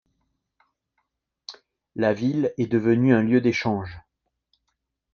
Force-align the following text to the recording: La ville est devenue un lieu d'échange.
La 1.95 2.11
ville 2.15 2.55
est 2.57 2.65
devenue 2.65 3.13
un 3.13 3.21
lieu 3.21 3.39
d'échange. 3.39 4.01